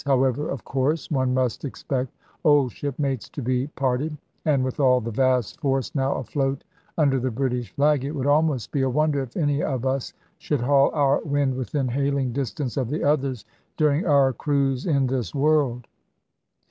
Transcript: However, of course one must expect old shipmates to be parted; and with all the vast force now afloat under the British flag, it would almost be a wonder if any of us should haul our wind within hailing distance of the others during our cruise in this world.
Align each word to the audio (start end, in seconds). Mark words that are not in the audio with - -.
However, 0.07 0.49
of 0.49 0.63
course 0.65 1.11
one 1.11 1.31
must 1.35 1.63
expect 1.63 2.11
old 2.43 2.71
shipmates 2.71 3.29
to 3.29 3.39
be 3.43 3.67
parted; 3.67 4.17
and 4.45 4.63
with 4.63 4.79
all 4.79 4.99
the 4.99 5.11
vast 5.11 5.59
force 5.59 5.93
now 5.93 6.15
afloat 6.15 6.63
under 6.97 7.19
the 7.19 7.29
British 7.29 7.71
flag, 7.75 8.03
it 8.03 8.09
would 8.09 8.25
almost 8.25 8.71
be 8.71 8.81
a 8.81 8.89
wonder 8.89 9.21
if 9.21 9.37
any 9.37 9.61
of 9.61 9.85
us 9.85 10.13
should 10.39 10.61
haul 10.61 10.89
our 10.95 11.21
wind 11.23 11.53
within 11.55 11.87
hailing 11.87 12.33
distance 12.33 12.77
of 12.77 12.89
the 12.89 13.03
others 13.03 13.45
during 13.77 14.03
our 14.07 14.33
cruise 14.33 14.87
in 14.87 15.05
this 15.05 15.35
world. 15.35 15.85